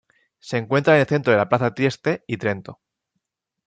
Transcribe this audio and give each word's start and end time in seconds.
Se 0.39 0.57
encuentra 0.57 0.95
en 0.95 1.01
el 1.01 1.05
centro 1.05 1.31
de 1.31 1.37
la 1.37 1.47
Plaza 1.47 1.75
Trieste 1.75 2.23
y 2.25 2.37
Trento. 2.37 2.79